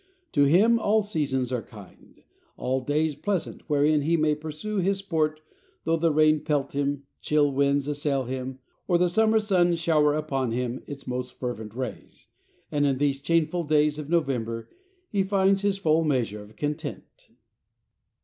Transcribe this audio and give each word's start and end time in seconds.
To 0.31 0.45
him 0.45 0.79
all 0.79 1.03
seasons 1.03 1.51
are 1.53 1.61
kind, 1.61 2.23
all 2.57 2.81
days 2.81 3.13
pleasant, 3.13 3.61
wherein 3.69 4.01
he 4.01 4.17
may 4.17 4.33
pursue 4.33 4.77
his 4.77 4.97
sport, 4.97 5.41
though 5.83 5.95
the 5.95 6.11
rain 6.11 6.39
pelt 6.39 6.73
him, 6.73 7.03
chill 7.21 7.51
winds 7.51 7.87
assail 7.87 8.23
him, 8.23 8.57
or 8.87 8.97
the 8.97 9.07
summer 9.07 9.37
sun 9.37 9.75
shower 9.75 10.15
upon 10.15 10.53
him 10.53 10.81
its 10.87 11.05
most 11.05 11.35
fervent 11.37 11.75
rays, 11.75 12.25
and 12.71 12.87
in 12.87 12.97
these 12.97 13.21
changeful 13.21 13.63
days 13.65 13.99
of 13.99 14.09
November 14.09 14.69
he 15.11 15.21
finds 15.21 15.61
his 15.61 15.77
full 15.77 16.03
measure 16.03 16.41
of 16.41 16.55
content. 16.55 17.29